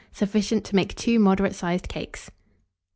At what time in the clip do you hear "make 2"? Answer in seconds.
0.75-1.19